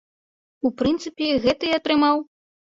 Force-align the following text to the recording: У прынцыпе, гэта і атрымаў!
У 0.69 0.71
прынцыпе, 0.81 1.27
гэта 1.45 1.63
і 1.73 1.75
атрымаў! 1.79 2.25